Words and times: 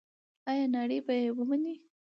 آیا 0.49 0.65
نړۍ 0.75 0.99
به 1.05 1.13
یې 1.21 1.27
ومني؟ 1.37 1.75